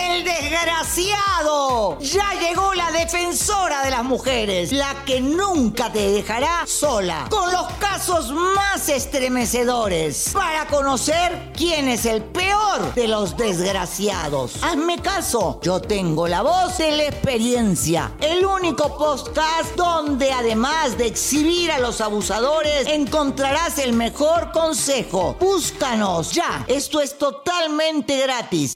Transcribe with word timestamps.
el 0.00 0.24
desgraciado! 0.24 1.98
Ya 2.00 2.32
llegó 2.40 2.74
la 2.74 2.90
defensora 2.92 3.84
de 3.84 3.90
las 3.90 4.04
mujeres, 4.04 4.72
la 4.72 5.04
que 5.04 5.20
nunca 5.20 5.92
te 5.92 6.10
dejará 6.10 6.66
sola, 6.66 7.26
con 7.30 7.52
los 7.52 7.66
casos 7.78 8.32
más 8.32 8.88
estremecedores, 8.88 10.30
para 10.32 10.66
conocer 10.66 11.52
quién 11.56 11.88
es 11.88 12.06
el 12.06 12.22
peor 12.22 12.94
de 12.94 13.08
los 13.08 13.36
desgraciados. 13.36 14.62
Hazme 14.62 14.98
caso, 14.98 15.60
yo 15.62 15.80
tengo 15.80 16.28
la 16.28 16.42
voz 16.42 16.78
de 16.78 16.92
la 16.92 17.04
experiencia, 17.04 18.12
el 18.20 18.44
único 18.44 18.96
podcast 18.96 19.74
donde 19.76 20.32
además 20.32 20.96
de 20.96 21.06
exhibir 21.06 21.70
a 21.72 21.78
los 21.78 22.00
abusadores, 22.00 22.86
encontrarás 22.86 23.78
el 23.78 23.92
mejor 23.92 24.52
consejo. 24.52 25.36
Búscanos 25.38 26.32
ya, 26.32 26.64
esto 26.68 27.00
es 27.00 27.16
totalmente 27.18 28.18
gratis. 28.18 28.68